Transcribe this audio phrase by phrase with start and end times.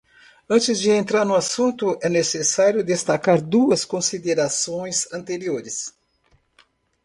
[0.49, 5.93] Antes de entrar no assunto, é necessário destacar duas considerações anteriores.